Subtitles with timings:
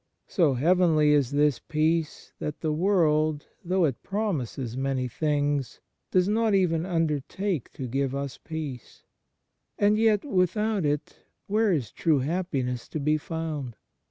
[0.25, 6.55] So heavenly is this peace that the world, though it promises many things, does not
[6.55, 9.03] even undertake to give us peace.
[9.77, 13.75] And yet without it where is true happiness to be found